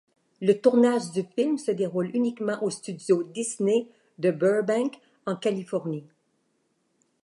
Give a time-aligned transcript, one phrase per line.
[0.41, 3.85] Le tournage du film se déroule uniquement aux studios Disney
[4.17, 6.07] de Burbank, en Californie.